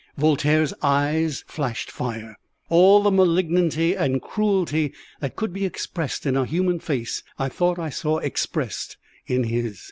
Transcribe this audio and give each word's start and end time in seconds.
Voltaire's 0.17 0.73
eyes 0.81 1.43
flashed 1.45 1.91
fire. 1.91 2.35
All 2.69 3.03
the 3.03 3.11
malignity 3.11 3.93
and 3.93 4.19
cruelty 4.19 4.93
that 5.19 5.35
could 5.35 5.53
be 5.53 5.63
expressed 5.63 6.25
in 6.25 6.35
a 6.35 6.43
human 6.43 6.79
face 6.79 7.21
I 7.37 7.49
thought 7.49 7.77
I 7.77 7.91
saw 7.91 8.17
expressed 8.17 8.97
in 9.27 9.43
his. 9.43 9.79